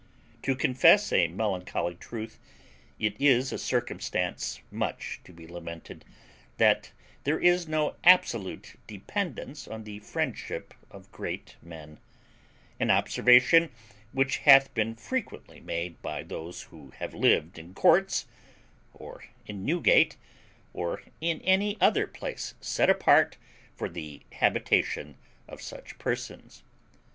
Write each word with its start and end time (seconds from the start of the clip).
To 0.41 0.55
confess 0.55 1.13
a 1.13 1.27
melancholy 1.27 1.93
truth, 1.93 2.39
it 2.97 3.15
is 3.21 3.53
a 3.53 3.59
circumstance 3.59 4.59
much 4.71 5.19
to 5.25 5.31
be 5.31 5.45
lamented, 5.45 6.03
that 6.57 6.91
there 7.23 7.39
is 7.39 7.67
no 7.67 7.95
absolute 8.03 8.77
dependence 8.87 9.67
on 9.67 9.83
the 9.83 9.99
friendship 9.99 10.73
of 10.89 11.11
great 11.11 11.55
men; 11.61 11.99
an 12.79 12.89
observation 12.89 13.69
which 14.11 14.37
hath 14.37 14.73
been 14.73 14.95
frequently 14.95 15.59
made 15.59 16.01
by 16.01 16.23
those 16.23 16.63
who 16.63 16.89
have 16.97 17.13
lived 17.13 17.59
in 17.59 17.75
courts, 17.75 18.25
or 18.95 19.23
in 19.45 19.63
Newgate, 19.63 20.17
or 20.73 21.03
in 21.21 21.41
any 21.41 21.79
other 21.79 22.07
place 22.07 22.55
set 22.59 22.89
apart 22.89 23.37
for 23.75 23.87
the 23.87 24.23
habitation 24.31 25.15
of 25.47 25.61
such 25.61 25.99
persons. 25.99 26.63